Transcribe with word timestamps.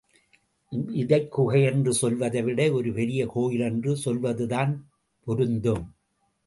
இதைக் 0.91 1.31
குகை 1.31 1.63
என்று 1.63 1.93
சொல்வதைவிட 1.93 2.71
ஒரு 2.71 2.93
பெரிய 2.93 3.25
கோயில் 3.25 3.59
என்று 3.59 3.95
சொல்வதுதான் 3.95 4.89
பொருந்தும். 5.23 5.95